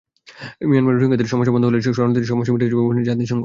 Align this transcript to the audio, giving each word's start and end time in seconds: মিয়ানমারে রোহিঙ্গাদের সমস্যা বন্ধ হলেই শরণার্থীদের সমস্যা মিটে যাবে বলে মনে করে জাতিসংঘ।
মিয়ানমারে 0.69 0.97
রোহিঙ্গাদের 0.97 1.31
সমস্যা 1.33 1.53
বন্ধ 1.53 1.65
হলেই 1.67 1.83
শরণার্থীদের 1.97 2.31
সমস্যা 2.31 2.51
মিটে 2.53 2.65
যাবে 2.71 2.77
বলে 2.81 2.87
মনে 2.89 2.99
করে 3.01 3.09
জাতিসংঘ। 3.09 3.39